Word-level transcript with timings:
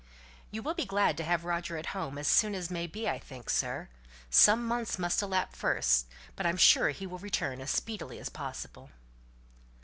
"You 0.49 0.63
will 0.63 0.73
be 0.73 0.83
glad 0.85 1.15
to 1.17 1.23
have 1.25 1.45
Roger 1.45 1.77
at 1.77 1.85
home 1.93 2.17
as 2.17 2.27
soon 2.27 2.55
as 2.55 2.71
may 2.71 2.87
be, 2.87 3.07
I 3.07 3.19
think, 3.19 3.51
sir. 3.51 3.87
Some 4.31 4.65
months 4.65 4.97
must 4.97 5.21
elapse 5.21 5.59
first; 5.59 6.07
but 6.35 6.47
I'm 6.47 6.57
sure 6.57 6.89
he 6.89 7.05
will 7.05 7.19
return 7.19 7.61
as 7.61 7.69
speedily 7.69 8.17
as 8.17 8.27
possible." 8.27 8.89